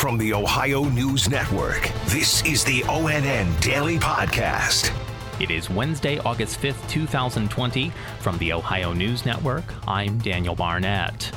From 0.00 0.16
the 0.16 0.32
Ohio 0.32 0.84
News 0.84 1.28
Network, 1.28 1.90
this 2.06 2.42
is 2.46 2.64
the 2.64 2.80
ONN 2.84 3.60
Daily 3.60 3.98
Podcast. 3.98 4.90
It 5.38 5.50
is 5.50 5.68
Wednesday, 5.68 6.18
August 6.20 6.58
5th, 6.62 6.88
2020. 6.88 7.92
From 8.20 8.38
the 8.38 8.54
Ohio 8.54 8.94
News 8.94 9.26
Network, 9.26 9.74
I'm 9.86 10.16
Daniel 10.20 10.54
Barnett. 10.54 11.30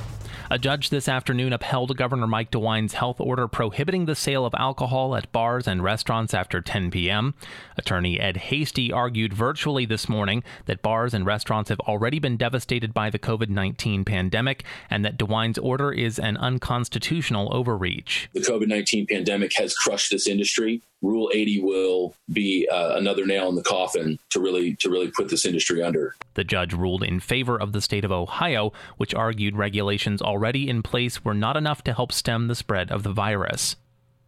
A 0.53 0.59
judge 0.59 0.91
this 0.91 1.07
afternoon 1.07 1.51
upheld 1.51 1.97
Governor 1.97 2.27
Mike 2.27 2.51
DeWine's 2.51 2.93
health 2.93 3.19
order 3.19 3.47
prohibiting 3.47 4.05
the 4.05 4.13
sale 4.13 4.45
of 4.45 4.53
alcohol 4.55 5.15
at 5.15 5.31
bars 5.31 5.67
and 5.67 5.83
restaurants 5.83 6.31
after 6.31 6.61
10 6.61 6.91
p.m. 6.91 7.33
Attorney 7.75 8.19
Ed 8.19 8.37
Hasty 8.37 8.91
argued 8.91 9.33
virtually 9.33 9.87
this 9.87 10.07
morning 10.07 10.43
that 10.65 10.83
bars 10.83 11.15
and 11.15 11.25
restaurants 11.25 11.69
have 11.69 11.79
already 11.79 12.19
been 12.19 12.37
devastated 12.37 12.93
by 12.93 13.09
the 13.09 13.17
COVID 13.17 13.49
19 13.49 14.05
pandemic 14.05 14.63
and 14.91 15.03
that 15.03 15.17
DeWine's 15.17 15.57
order 15.57 15.91
is 15.91 16.19
an 16.19 16.37
unconstitutional 16.37 17.51
overreach. 17.51 18.29
The 18.33 18.41
COVID 18.41 18.67
19 18.67 19.07
pandemic 19.07 19.53
has 19.55 19.73
crushed 19.73 20.11
this 20.11 20.27
industry. 20.27 20.83
Rule 21.03 21.29
80 21.33 21.59
will 21.59 22.15
be 22.31 22.67
uh, 22.71 22.95
another 22.95 23.25
nail 23.25 23.49
in 23.49 23.55
the 23.55 23.61
coffin 23.61 24.17
to 24.31 24.39
really 24.39 24.75
to 24.77 24.89
really 24.89 25.11
put 25.11 25.29
this 25.29 25.45
industry 25.45 25.83
under. 25.83 26.15
The 26.33 26.45
judge 26.45 26.73
ruled 26.73 27.03
in 27.03 27.19
favor 27.19 27.59
of 27.59 27.73
the 27.73 27.81
state 27.81 28.05
of 28.05 28.11
Ohio, 28.11 28.71
which 28.97 29.13
argued 29.13 29.57
regulations 29.57 30.21
already 30.21 30.69
in 30.69 30.81
place 30.81 31.23
were 31.23 31.33
not 31.33 31.57
enough 31.57 31.83
to 31.83 31.93
help 31.93 32.11
stem 32.11 32.47
the 32.47 32.55
spread 32.55 32.89
of 32.89 33.03
the 33.03 33.11
virus. 33.11 33.75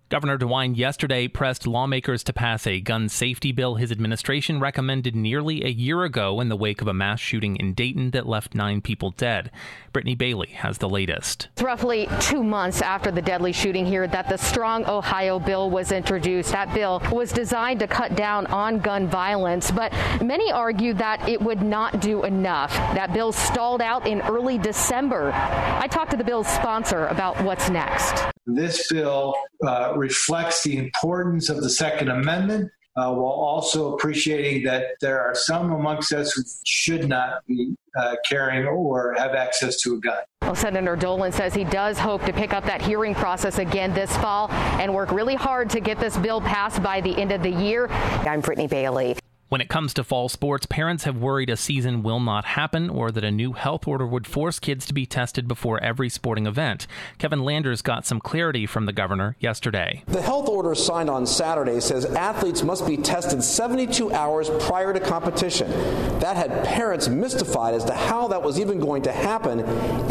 Governor 0.07 0.37
DeWine 0.37 0.77
yesterday 0.77 1.27
pressed 1.27 1.65
lawmakers 1.65 2.23
to 2.25 2.33
pass 2.33 2.67
a 2.67 2.79
gun 2.79 3.09
safety 3.09 3.51
bill 3.51 3.73
his 3.73 3.91
administration 3.91 4.59
recommended 4.59 5.15
nearly 5.15 5.65
a 5.65 5.69
year 5.69 6.03
ago 6.03 6.39
in 6.41 6.47
the 6.47 6.55
wake 6.55 6.79
of 6.79 6.87
a 6.87 6.93
mass 6.93 7.19
shooting 7.19 7.55
in 7.55 7.73
Dayton 7.73 8.11
that 8.11 8.27
left 8.27 8.53
nine 8.53 8.81
people 8.81 9.09
dead. 9.17 9.49
Brittany 9.93 10.13
Bailey 10.13 10.49
has 10.49 10.77
the 10.77 10.87
latest. 10.87 11.47
It's 11.53 11.63
roughly 11.63 12.07
two 12.19 12.43
months 12.43 12.83
after 12.83 13.09
the 13.09 13.21
deadly 13.21 13.51
shooting 13.51 13.83
here 13.83 14.05
that 14.05 14.29
the 14.29 14.37
Strong 14.37 14.85
Ohio 14.85 15.39
bill 15.39 15.71
was 15.71 15.91
introduced. 15.91 16.51
That 16.51 16.71
bill 16.71 17.01
was 17.11 17.31
designed 17.31 17.79
to 17.79 17.87
cut 17.87 18.15
down 18.15 18.45
on 18.47 18.77
gun 18.81 19.07
violence, 19.07 19.71
but 19.71 19.91
many 20.21 20.51
argued 20.51 20.99
that 20.99 21.27
it 21.27 21.41
would 21.41 21.63
not 21.63 21.99
do 21.99 22.25
enough. 22.25 22.71
That 22.93 23.11
bill 23.11 23.31
stalled 23.31 23.81
out 23.81 24.05
in 24.05 24.21
early 24.21 24.59
December. 24.59 25.31
I 25.33 25.87
talked 25.87 26.11
to 26.11 26.17
the 26.17 26.23
bill's 26.23 26.47
sponsor 26.47 27.07
about 27.07 27.43
what's 27.43 27.71
next. 27.71 28.34
This 28.45 28.87
bill 28.91 29.35
uh, 29.65 29.93
reflects 29.95 30.63
the 30.63 30.77
importance 30.77 31.49
of 31.49 31.61
the 31.61 31.69
Second 31.69 32.09
Amendment 32.09 32.71
uh, 32.95 33.11
while 33.11 33.33
also 33.33 33.93
appreciating 33.93 34.63
that 34.63 34.95
there 35.01 35.19
are 35.19 35.35
some 35.35 35.71
amongst 35.71 36.13
us 36.13 36.31
who 36.31 36.43
should 36.63 37.09
not 37.09 37.45
be 37.47 37.75
uh, 37.97 38.15
carrying 38.27 38.65
or 38.65 39.13
have 39.17 39.33
access 39.33 39.81
to 39.81 39.95
a 39.95 39.99
gun. 39.99 40.23
Well, 40.43 40.55
Senator 40.55 40.95
Dolan 40.95 41.31
says 41.31 41.53
he 41.53 41.63
does 41.63 41.97
hope 41.97 42.23
to 42.25 42.33
pick 42.33 42.53
up 42.53 42.63
that 42.65 42.81
hearing 42.81 43.15
process 43.15 43.57
again 43.57 43.93
this 43.93 44.15
fall 44.17 44.49
and 44.79 44.93
work 44.93 45.11
really 45.11 45.35
hard 45.35 45.69
to 45.71 45.79
get 45.79 45.99
this 45.99 46.15
bill 46.17 46.39
passed 46.39 46.83
by 46.83 47.01
the 47.01 47.17
end 47.17 47.31
of 47.31 47.41
the 47.41 47.49
year. 47.49 47.87
I'm 47.89 48.41
Brittany 48.41 48.67
Bailey. 48.67 49.17
When 49.55 49.61
it 49.61 49.69
comes 49.69 49.93
to 49.93 50.03
fall 50.03 50.27
sports, 50.27 50.65
parents 50.65 51.05
have 51.05 51.15
worried 51.15 51.49
a 51.49 51.55
season 51.55 52.03
will 52.03 52.19
not 52.19 52.43
happen 52.43 52.89
or 52.89 53.09
that 53.09 53.23
a 53.23 53.31
new 53.31 53.53
health 53.53 53.87
order 53.87 54.05
would 54.05 54.27
force 54.27 54.59
kids 54.59 54.85
to 54.85 54.93
be 54.93 55.05
tested 55.05 55.47
before 55.47 55.81
every 55.81 56.09
sporting 56.09 56.45
event. 56.45 56.87
Kevin 57.19 57.41
Landers 57.41 57.81
got 57.81 58.05
some 58.05 58.19
clarity 58.19 58.65
from 58.65 58.85
the 58.85 58.91
governor 58.91 59.37
yesterday. 59.39 60.03
The 60.07 60.21
health 60.21 60.49
order 60.49 60.75
signed 60.75 61.09
on 61.09 61.25
Saturday 61.25 61.79
says 61.79 62.03
athletes 62.03 62.63
must 62.63 62.85
be 62.85 62.97
tested 62.97 63.41
72 63.41 64.11
hours 64.11 64.49
prior 64.67 64.91
to 64.91 64.99
competition. 64.99 65.71
That 66.19 66.35
had 66.35 66.65
parents 66.65 67.07
mystified 67.07 67.75
as 67.75 67.85
to 67.85 67.93
how 67.93 68.27
that 68.27 68.43
was 68.43 68.59
even 68.59 68.81
going 68.81 69.03
to 69.03 69.13
happen, 69.13 69.61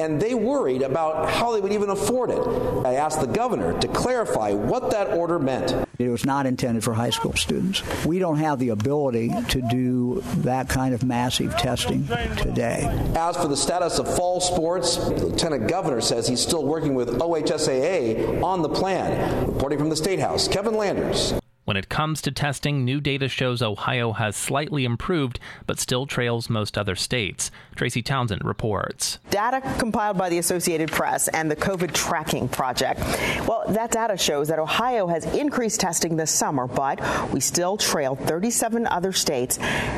and 0.00 0.22
they 0.22 0.32
worried 0.32 0.80
about 0.80 1.28
how 1.28 1.52
they 1.52 1.60
would 1.60 1.72
even 1.72 1.90
afford 1.90 2.30
it. 2.30 2.40
I 2.86 2.94
asked 2.94 3.20
the 3.20 3.26
governor 3.26 3.78
to 3.78 3.88
clarify 3.88 4.54
what 4.54 4.90
that 4.92 5.08
order 5.08 5.38
meant. 5.38 5.83
It 5.98 6.08
was 6.08 6.24
not 6.24 6.46
intended 6.46 6.82
for 6.82 6.94
high 6.94 7.10
school 7.10 7.34
students. 7.34 7.82
We 8.04 8.18
don't 8.18 8.38
have 8.38 8.58
the 8.58 8.70
ability 8.70 9.30
to 9.50 9.62
do 9.70 10.22
that 10.38 10.68
kind 10.68 10.94
of 10.94 11.04
massive 11.04 11.56
testing 11.56 12.06
today. 12.36 12.84
As 13.14 13.36
for 13.36 13.48
the 13.48 13.56
status 13.56 13.98
of 13.98 14.12
fall 14.16 14.40
sports, 14.40 14.96
the 14.96 15.26
lieutenant 15.26 15.68
governor 15.68 16.00
says 16.00 16.26
he's 16.26 16.40
still 16.40 16.64
working 16.64 16.94
with 16.94 17.08
OHSAA 17.20 18.42
on 18.42 18.62
the 18.62 18.68
plan. 18.68 19.46
Reporting 19.46 19.78
from 19.78 19.88
the 19.88 19.96
State 19.96 20.18
House, 20.18 20.48
Kevin 20.48 20.74
Landers. 20.74 21.34
When 21.64 21.78
it 21.78 21.88
comes 21.88 22.20
to 22.22 22.30
testing, 22.30 22.84
new 22.84 23.00
data 23.00 23.26
shows 23.26 23.62
Ohio 23.62 24.12
has 24.12 24.36
slightly 24.36 24.84
improved, 24.84 25.40
but 25.66 25.80
still 25.80 26.04
trails 26.04 26.50
most 26.50 26.76
other 26.76 26.94
states. 26.94 27.50
Tracy 27.74 28.02
Townsend 28.02 28.44
reports. 28.44 29.18
Data 29.30 29.62
compiled 29.78 30.18
by 30.18 30.28
the 30.28 30.36
Associated 30.36 30.92
Press 30.92 31.26
and 31.28 31.50
the 31.50 31.56
COVID 31.56 31.94
Tracking 31.94 32.48
Project. 32.48 33.00
Well, 33.48 33.64
that 33.68 33.90
data 33.92 34.18
shows 34.18 34.48
that 34.48 34.58
Ohio 34.58 35.06
has 35.06 35.24
increased 35.34 35.80
testing 35.80 36.16
this 36.16 36.30
summer, 36.30 36.66
but 36.66 37.00
we 37.32 37.40
still 37.40 37.78
trail 37.78 38.14
37 38.14 38.86
other 38.86 39.12
states 39.12 39.56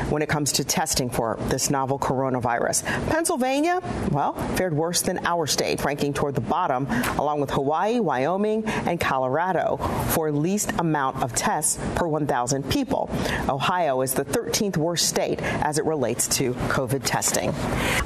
when 0.09 0.21
it 0.21 0.29
comes 0.29 0.53
to 0.53 0.63
testing 0.63 1.09
for 1.09 1.37
this 1.49 1.69
novel 1.69 1.99
coronavirus. 1.99 2.85
Pennsylvania, 3.09 3.81
well, 4.11 4.33
fared 4.55 4.73
worse 4.73 5.01
than 5.01 5.19
our 5.25 5.45
state, 5.45 5.83
ranking 5.83 6.13
toward 6.13 6.33
the 6.35 6.41
bottom, 6.41 6.87
along 7.19 7.41
with 7.41 7.49
Hawaii, 7.51 7.99
Wyoming, 7.99 8.65
and 8.65 9.01
Colorado 9.01 9.75
for 10.11 10.31
least 10.31 10.71
amount 10.79 11.21
of 11.21 11.35
tests 11.35 11.56
per 11.95 12.07
1,000 12.07 12.69
people. 12.69 13.09
Ohio 13.49 14.01
is 14.01 14.13
the 14.13 14.25
13th 14.25 14.77
worst 14.77 15.07
state 15.07 15.41
as 15.41 15.77
it 15.77 15.85
relates 15.85 16.27
to 16.37 16.53
COVID 16.53 17.01
testing. 17.03 17.53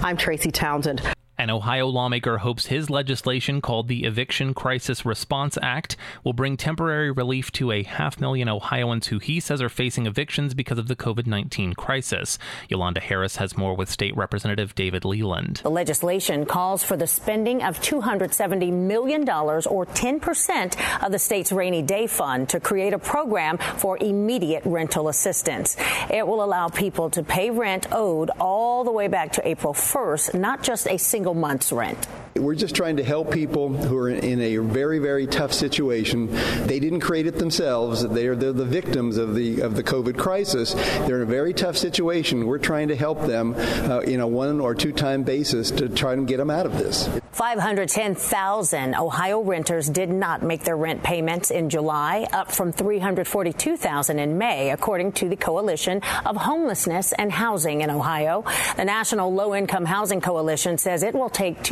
I'm 0.02 0.18
Tracy 0.18 0.52
Townsend. 0.52 1.02
An 1.42 1.50
Ohio 1.50 1.88
lawmaker 1.88 2.38
hopes 2.38 2.68
his 2.68 2.92
legislation, 2.92 3.62
called 3.62 3.88
the 3.88 4.04
Eviction 4.04 4.54
Crisis 4.54 5.08
Response 5.08 5.58
Act, 5.60 5.98
will 6.24 6.34
bring 6.34 6.56
temporary 6.56 7.10
relief 7.10 7.52
to 7.54 7.72
a 7.72 7.82
half 7.82 8.22
million 8.22 8.48
Ohioans 8.48 9.08
who 9.08 9.18
he 9.18 9.40
says 9.40 9.60
are 9.60 9.68
facing 9.68 10.06
evictions 10.06 10.54
because 10.54 10.78
of 10.78 10.88
the 10.88 10.96
COVID 10.96 11.26
19 11.26 11.74
crisis. 11.74 12.38
Yolanda 12.70 13.00
Harris 13.00 13.38
has 13.38 13.58
more 13.58 13.76
with 13.76 13.90
State 13.90 14.16
Representative 14.16 14.76
David 14.76 15.04
Leland. 15.04 15.62
The 15.64 15.72
legislation 15.72 16.46
calls 16.46 16.84
for 16.84 16.96
the 16.96 17.08
spending 17.08 17.64
of 17.64 17.80
$270 17.80 18.72
million, 18.72 19.28
or 19.28 19.88
10% 19.88 21.04
of 21.04 21.12
the 21.12 21.18
state's 21.18 21.52
rainy 21.52 21.82
day 21.82 22.06
fund, 22.06 22.50
to 22.50 22.60
create 22.60 22.94
a 22.94 23.00
program 23.00 23.58
for 23.58 23.98
immediate 23.98 24.62
rental 24.64 25.08
assistance. 25.08 25.76
It 26.12 26.28
will 26.28 26.44
allow 26.44 26.68
people 26.68 27.10
to 27.10 27.24
pay 27.24 27.50
rent 27.50 27.88
owed 27.92 28.30
all 28.40 28.84
the 28.84 28.92
way 28.92 29.08
back 29.08 29.32
to 29.32 29.48
April 29.48 29.74
1st, 29.74 30.40
not 30.40 30.62
just 30.62 30.88
a 30.88 30.98
single 30.98 31.31
month's 31.34 31.72
rent. 31.72 32.08
We're 32.36 32.56
just 32.56 32.76
trying 32.76 32.98
to 32.98 33.04
help 33.04 33.32
people 33.32 33.70
who 33.70 33.98
are 33.98 34.10
in 34.10 34.40
a 34.40 34.58
very, 34.58 35.00
very 35.00 35.28
tough 35.28 35.54
situation. 35.54 36.28
They 36.66 36.80
didn't 36.80 37.02
create 37.02 37.28
it 37.28 37.38
themselves. 37.38 38.08
They're, 38.08 38.36
they're 38.36 38.54
the 38.54 38.66
victims 38.66 39.18
of 39.18 39.36
the 39.36 39.62
of 39.62 39.76
the 39.76 39.84
COVID 39.84 40.18
crisis. 40.18 40.74
They're 40.74 41.18
in 41.18 41.24
a 41.24 41.26
very 41.26 41.54
tough 41.54 41.78
situation. 41.78 42.48
We're 42.48 42.58
trying 42.58 42.88
to 42.88 42.96
help 42.96 43.26
them 43.26 43.56
uh, 43.56 44.00
in 44.00 44.20
a 44.20 44.28
one 44.28 44.60
or 44.60 44.76
two 44.76 44.92
time 44.92 45.24
basis 45.24 45.72
to 45.72 45.90
try 45.90 46.14
and 46.14 46.28
get 46.28 46.38
them 46.38 46.50
out 46.50 46.66
of 46.66 46.78
this. 46.78 47.10
510,000 47.32 48.96
Ohio 48.96 49.42
renters 49.42 49.90
did 49.90 50.10
not 50.10 50.44
make 50.44 50.64
their 50.64 50.76
rent 50.76 51.02
payments 51.02 51.50
in 51.50 51.70
July, 51.70 52.28
up 52.34 52.52
from 52.52 52.72
342,000 52.72 54.20
in 54.20 54.38
May, 54.38 54.72
according 54.72 55.14
to 55.14 55.30
the 55.30 55.38
Coalition 55.38 56.02
of 56.26 56.36
Homelessness 56.36 57.14
and 57.14 57.32
Housing 57.32 57.82
in 57.82 57.90
Ohio. 57.90 58.44
The 58.76 58.86
National 58.86 59.34
Low 59.34 59.56
Income 59.56 59.86
Housing 59.86 60.22
Coalition 60.22 60.78
says 60.78 61.04
it 61.04 61.16
will 61.16 61.30
take 61.30 61.64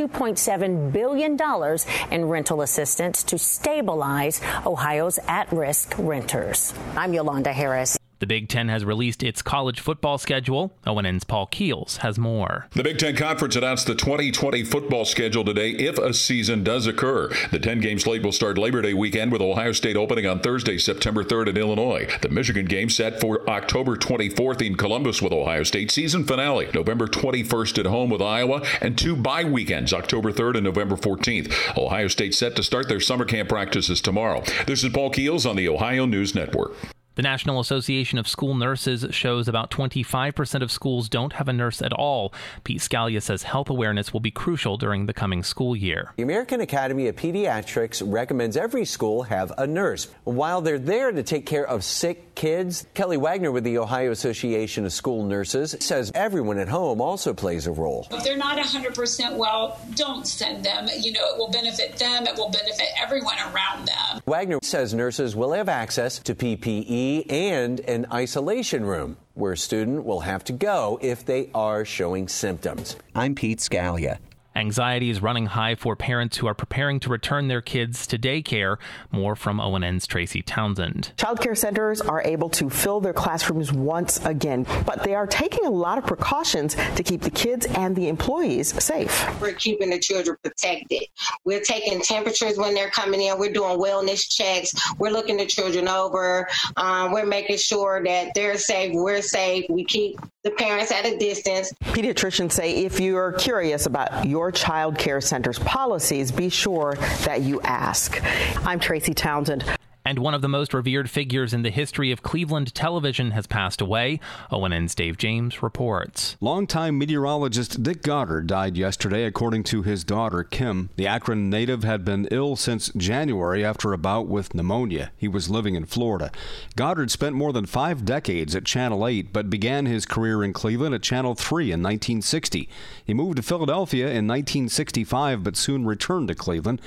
2.7 0.50 0.92
billion 0.92 1.36
dollars 1.36 1.86
in 2.12 2.26
rental 2.26 2.62
assistance 2.62 3.24
to 3.24 3.38
stabilize 3.38 4.42
Ohio's 4.66 5.20
at-risk 5.28 5.94
renters. 5.98 6.74
I'm 6.96 7.14
Yolanda 7.14 7.54
Harris. 7.54 7.99
The 8.19 8.28
Big 8.28 8.50
Ten 8.50 8.68
has 8.68 8.84
released 8.84 9.24
its 9.24 9.41
college 9.41 9.80
football 9.80 10.18
schedule. 10.18 10.78
ONN's 10.85 11.24
Paul 11.24 11.46
Keels 11.46 11.97
has 11.97 12.19
more. 12.19 12.68
The 12.72 12.84
Big 12.84 12.97
Ten 12.97 13.16
Conference 13.16 13.56
announced 13.56 13.88
the 13.88 13.96
2020 13.96 14.66
football 14.66 15.06
schedule 15.06 15.46
today 15.46 15.72
if 15.72 15.97
a 15.97 16.13
season 16.13 16.62
does 16.62 16.85
occur. 16.85 17.31
The 17.52 17.59
10 17.59 17.80
game 17.80 17.98
slate 17.98 18.21
will 18.21 18.33
start 18.33 18.57
Labor 18.57 18.81
Day 18.81 18.94
weekend 18.94 19.31
with 19.31 19.42
Ohio 19.42 19.71
State 19.71 19.95
opening 19.95 20.25
on 20.25 20.42
Thursday, 20.42 20.77
September 20.77 21.24
3rd 21.24 21.50
in 21.50 21.57
Illinois. 21.57 22.10
The 22.21 22.27
Michigan 22.27 22.66
game 22.66 22.89
set 22.89 23.21
for 23.21 23.50
October 23.50 23.95
24th 23.95 24.62
in 24.62 24.75
Columbus 24.75 25.21
with 25.21 25.31
Ohio 25.31 25.63
State. 25.63 25.89
Season 25.89 26.25
finale 26.25 26.68
November 26.74 27.07
21st 27.07 27.80
at 27.80 27.86
home 27.86 28.10
with 28.10 28.21
Iowa, 28.21 28.62
and 28.81 28.98
two 28.98 29.16
bye 29.16 29.45
weekends, 29.45 29.94
October 29.94 30.33
3rd 30.33 30.56
and 30.56 30.66
November 30.66 30.98
14th. 30.98 31.77
Ohio 31.77 32.10
State 32.10 32.36
set 32.36 32.57
to 32.57 32.63
start 32.63 32.89
their 32.89 33.00
summer 33.00 33.24
camp 33.24 33.48
practices 33.48 34.01
tomorrow. 34.01 34.44
This 34.68 34.83
is 34.83 34.92
Paul 34.92 35.10
Keels 35.10 35.45
on 35.45 35.56
the 35.56 35.69
Ohio 35.69 36.06
News 36.06 36.36
Network. 36.36 36.75
The 37.19 37.24
National 37.24 37.60
Association 37.60 38.18
of 38.18 38.30
School 38.30 38.56
Nurses 38.56 39.06
shows 39.13 39.50
about 39.50 39.71
25% 39.71 40.62
of 40.62 40.71
schools 40.71 41.10
don't 41.10 41.33
have 41.33 41.50
a 41.50 41.51
nurse 41.51 41.81
at 41.81 41.92
all. 41.92 42.33
Pete 42.63 42.80
Scalia 42.80 43.21
says 43.21 43.44
health 43.44 43.69
awareness 43.69 44.13
will 44.13 44.21
be 44.21 44.31
crucial 44.31 44.77
during 44.77 45.06
the 45.06 45.12
coming 45.12 45.44
school 45.44 45.75
year. 45.75 46.13
The 46.16 46.24
American 46.24 46.62
Academy 46.62 47.10
of 47.10 47.18
Pediatrics 47.18 48.01
recommends 48.06 48.56
every 48.56 48.86
school 48.86 49.24
have 49.24 49.51
a 49.57 49.68
nurse. 49.68 50.07
While 50.24 50.62
they're 50.62 50.80
there 50.80 51.12
to 51.12 51.21
take 51.21 51.45
care 51.45 51.68
of 51.68 51.83
sick 51.83 52.36
kids, 52.36 52.88
Kelly 52.94 53.18
Wagner 53.18 53.51
with 53.51 53.66
the 53.66 53.80
Ohio 53.80 54.12
Association 54.12 54.86
of 54.86 54.94
School 54.94 55.25
Nurses 55.25 55.75
says 55.81 56.13
everyone 56.16 56.57
at 56.57 56.69
home 56.69 57.01
also 57.01 57.33
plays 57.33 57.68
a 57.68 57.74
role. 57.74 58.07
If 58.12 58.24
they're 58.24 58.38
not 58.38 58.57
100% 58.57 59.36
well, 59.36 59.77
don't 59.95 60.25
send 60.25 60.63
them. 60.63 60.88
You 60.98 61.12
know, 61.12 61.33
it 61.33 61.38
will 61.38 61.51
benefit 61.51 61.98
them, 61.98 62.27
it 62.27 62.38
will 62.38 62.50
benefit 62.50 62.88
everyone 62.98 63.36
around 63.39 63.89
them. 63.89 64.21
Wagner 64.25 64.60
says 64.62 64.94
nurses 64.94 65.36
will 65.36 65.51
have 65.51 65.68
access 65.68 66.19
to 66.19 66.33
PPE 66.33 67.08
and 67.29 67.79
an 67.81 68.06
isolation 68.11 68.85
room 68.85 69.17
where 69.33 69.53
a 69.53 69.57
student 69.57 70.06
will 70.06 70.21
have 70.21 70.44
to 70.45 70.53
go 70.53 71.00
if 71.01 71.25
they 71.25 71.50
are 71.53 71.85
showing 71.85 72.27
symptoms. 72.27 72.95
I'm 73.15 73.35
Pete 73.35 73.59
Scalia. 73.59 74.19
Anxiety 74.59 75.09
is 75.09 75.21
running 75.21 75.45
high 75.45 75.75
for 75.75 75.95
parents 75.95 76.35
who 76.35 76.47
are 76.47 76.53
preparing 76.53 77.00
to 77.00 77.09
return 77.09 77.47
their 77.47 77.61
kids 77.61 78.06
to 78.07 78.17
daycare. 78.17 78.75
More 79.09 79.33
from 79.38 79.61
ONN's 79.61 80.06
Tracy 80.06 80.41
Townsend. 80.41 81.13
Child 81.15 81.39
care 81.39 81.56
centers 81.56 82.01
are 82.01 82.21
able 82.23 82.50
to 82.50 82.69
fill 82.69 83.00
their 83.00 83.13
classrooms 83.13 83.71
once 83.71 84.23
again, 84.25 84.65
but 84.85 85.03
they 85.03 85.15
are 85.15 85.25
taking 85.25 85.65
a 85.65 85.69
lot 85.69 85.97
of 85.97 86.06
precautions 86.06 86.75
to 86.97 87.03
keep 87.03 87.21
the 87.21 87.31
kids 87.31 87.67
and 87.67 87.95
the 87.95 88.09
employees 88.09 88.83
safe. 88.83 89.25
We're 89.39 89.53
keeping 89.53 89.91
the 89.91 90.00
children 90.00 90.35
protected. 90.44 91.03
We're 91.45 91.61
taking 91.61 92.01
temperatures 92.01 92.57
when 92.57 92.73
they're 92.73 92.89
coming 92.89 93.21
in. 93.21 93.39
We're 93.39 93.53
doing 93.53 93.79
wellness 93.79 94.29
checks. 94.29 94.73
We're 94.97 95.11
looking 95.11 95.38
the 95.38 95.45
children 95.45 95.88
over. 95.88 96.50
Um, 96.75 97.13
we're 97.13 97.25
making 97.25 97.59
sure 97.59 98.03
that 98.03 98.33
they're 98.35 98.57
safe. 98.57 98.91
We're 98.94 99.21
safe. 99.21 99.67
We 99.69 99.85
keep 99.85 100.19
the 100.44 100.51
parents 100.51 100.91
at 100.91 101.06
a 101.06 101.17
distance. 101.17 101.73
Pediatricians 101.83 102.53
say 102.53 102.85
if 102.85 103.00
you 103.00 103.17
are 103.17 103.33
curious 103.33 103.85
about 103.85 104.25
your 104.25 104.49
child 104.51 104.98
care 104.98 105.22
center's 105.22 105.60
policies, 105.60 106.31
be 106.31 106.50
sure 106.50 106.96
that 107.25 107.42
you 107.42 107.62
ask. 107.62 108.22
I'm 108.66 108.80
Tracy 108.80 109.13
Townsend 109.13 109.79
and 110.09 110.17
one 110.17 110.33
of 110.33 110.41
the 110.41 110.50
most 110.50 110.73
revered 110.73 111.07
figures 111.07 111.53
in 111.53 111.61
the 111.61 111.69
history 111.69 112.11
of 112.11 112.23
Cleveland 112.23 112.73
television 112.73 113.29
has 113.29 113.45
passed 113.45 113.79
away. 113.79 114.19
ONN's 114.50 114.95
Dave 114.95 115.19
James 115.19 115.61
reports. 115.61 116.35
Longtime 116.41 116.97
meteorologist 116.97 117.83
Dick 117.83 118.01
Goddard 118.01 118.47
died 118.47 118.75
yesterday, 118.75 119.25
according 119.25 119.65
to 119.65 119.83
his 119.83 120.03
daughter, 120.03 120.44
Kim. 120.44 120.89
The 120.95 121.06
Akron 121.06 121.51
native 121.51 121.83
had 121.83 122.03
been 122.03 122.27
ill 122.31 122.56
since 122.56 122.91
January 122.97 123.63
after 123.63 123.94
a 123.94 124.00
bout 124.00 124.25
with 124.25 124.56
pneumonia. 124.56 125.11
He 125.15 125.27
was 125.27 125.51
living 125.51 125.75
in 125.75 125.85
Florida. 125.85 126.31
Goddard 126.75 127.11
spent 127.11 127.35
more 127.35 127.53
than 127.53 127.67
five 127.67 128.03
decades 128.03 128.56
at 128.56 128.65
Channel 128.65 129.06
8, 129.06 129.31
but 129.31 129.51
began 129.51 129.85
his 129.85 130.07
career 130.07 130.44
in 130.44 130.53
Cleveland 130.53 130.95
at 130.95 131.03
Channel 131.03 131.35
3 131.35 131.65
in 131.65 131.83
1960. 131.83 132.67
He 133.06 133.13
moved 133.13 133.35
to 133.35 133.44
Philadelphia 133.44 134.06
in 134.06 134.25
1965, 134.25 135.44
but 135.44 135.56
soon 135.56 135.85
returned 135.85 136.29
to 136.29 136.33
Cleveland. 136.35 136.81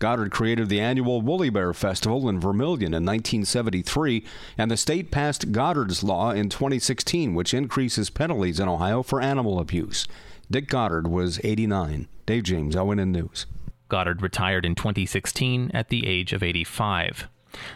Goddard 0.00 0.32
created 0.32 0.70
the 0.70 0.80
annual 0.80 1.20
Woolly 1.20 1.50
Bear 1.50 1.74
Festival 1.74 2.26
in 2.26 2.40
Vermilion 2.40 2.94
in 2.94 3.04
1973, 3.04 4.24
and 4.56 4.70
the 4.70 4.76
state 4.78 5.10
passed 5.10 5.52
Goddard's 5.52 6.02
Law 6.02 6.30
in 6.30 6.48
2016, 6.48 7.34
which 7.34 7.52
increases 7.52 8.08
penalties 8.08 8.58
in 8.58 8.66
Ohio 8.66 9.02
for 9.02 9.20
animal 9.20 9.60
abuse. 9.60 10.08
Dick 10.50 10.68
Goddard 10.68 11.06
was 11.06 11.38
89. 11.44 12.08
Dave 12.24 12.42
James, 12.44 12.74
ONN 12.74 13.08
News. 13.08 13.44
Goddard 13.90 14.22
retired 14.22 14.64
in 14.64 14.74
2016 14.74 15.70
at 15.74 15.90
the 15.90 16.06
age 16.06 16.32
of 16.32 16.42
85. 16.42 17.28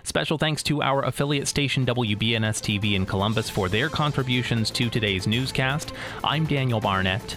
Special 0.02 0.38
thanks 0.38 0.62
to 0.62 0.80
our 0.80 1.04
affiliate 1.04 1.46
station 1.46 1.84
WBNS 1.84 2.62
TV 2.62 2.94
in 2.94 3.04
Columbus 3.04 3.50
for 3.50 3.68
their 3.68 3.90
contributions 3.90 4.70
to 4.70 4.88
today's 4.88 5.26
newscast. 5.26 5.92
I'm 6.22 6.46
Daniel 6.46 6.80
Barnett 6.80 7.36